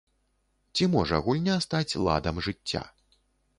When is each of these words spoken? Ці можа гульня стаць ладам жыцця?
Ці 0.77 0.87
можа 0.95 1.19
гульня 1.27 1.59
стаць 1.67 1.99
ладам 2.07 2.43
жыцця? 2.49 2.85